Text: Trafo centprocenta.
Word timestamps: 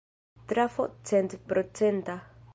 Trafo 0.51 0.85
centprocenta. 1.03 2.17